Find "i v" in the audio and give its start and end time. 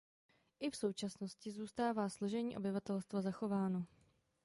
0.59-0.75